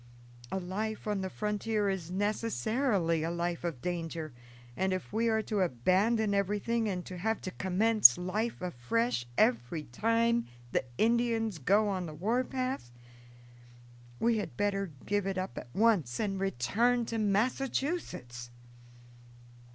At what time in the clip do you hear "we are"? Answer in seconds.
5.13-5.43